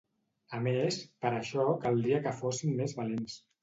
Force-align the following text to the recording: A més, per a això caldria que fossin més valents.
A 0.59 0.61
més, 0.67 0.97
per 1.27 1.33
a 1.33 1.39
això 1.43 1.69
caldria 1.87 2.25
que 2.27 2.37
fossin 2.43 2.77
més 2.83 3.03
valents. 3.03 3.43